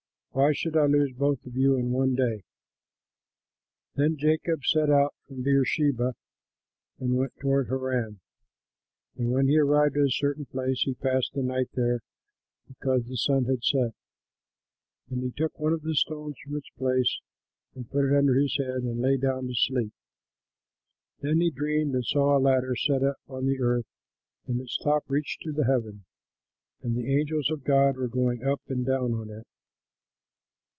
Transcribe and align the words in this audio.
Why 0.33 0.53
should 0.53 0.77
I 0.77 0.85
lose 0.85 1.11
both 1.11 1.45
of 1.45 1.57
you 1.57 1.75
in 1.75 1.91
one 1.91 2.15
day?" 2.15 2.45
Then 3.95 4.15
Jacob 4.15 4.63
set 4.63 4.89
out 4.89 5.13
from 5.27 5.41
Beersheba 5.43 6.15
and 7.01 7.17
went 7.17 7.33
toward 7.41 7.67
Haran. 7.67 8.21
And 9.17 9.33
when 9.33 9.47
he 9.49 9.57
arrived 9.59 9.97
at 9.97 10.05
a 10.05 10.09
certain 10.11 10.45
place, 10.45 10.83
he 10.83 10.93
passed 10.93 11.33
the 11.33 11.43
night 11.43 11.67
there, 11.73 11.99
because 12.65 13.03
the 13.07 13.17
sun 13.17 13.43
had 13.43 13.61
set. 13.61 13.93
And 15.09 15.21
he 15.21 15.31
took 15.31 15.59
one 15.59 15.73
of 15.73 15.81
the 15.81 15.95
stones 15.95 16.37
from 16.41 16.55
its 16.55 16.69
place 16.77 17.19
and 17.75 17.91
put 17.91 18.05
it 18.05 18.15
under 18.17 18.35
his 18.35 18.55
head 18.57 18.83
and 18.83 19.01
lay 19.01 19.17
down 19.17 19.47
to 19.47 19.53
sleep. 19.53 19.91
Then 21.19 21.41
he 21.41 21.51
dreamed 21.51 21.93
and 21.93 22.05
saw 22.05 22.37
a 22.37 22.39
ladder 22.39 22.73
set 22.77 23.03
up 23.03 23.17
on 23.27 23.47
the 23.47 23.59
earth, 23.59 23.85
and 24.47 24.61
its 24.61 24.77
top 24.77 25.03
reached 25.09 25.41
to 25.41 25.61
heaven; 25.65 26.05
and 26.81 26.95
the 26.95 27.13
angels 27.13 27.51
of 27.51 27.65
God 27.65 27.97
were 27.97 28.07
going 28.07 28.45
up 28.45 28.61
and 28.69 28.85
down 28.85 29.11
on 29.13 29.29
it. 29.29 29.45